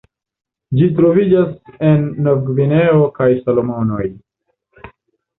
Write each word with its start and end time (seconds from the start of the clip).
Ĝi 0.77 0.85
troviĝas 0.99 1.51
en 1.89 2.07
Novgvineo 2.27 3.03
kaj 3.19 3.27
Salomonoj. 3.43 4.07